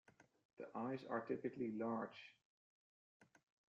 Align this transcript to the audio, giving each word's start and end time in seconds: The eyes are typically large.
The 0.57 0.65
eyes 0.73 1.05
are 1.11 1.21
typically 1.21 1.73
large. 1.73 2.33